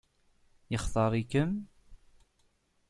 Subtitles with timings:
[0.71, 1.51] Yextaṛ-ikem?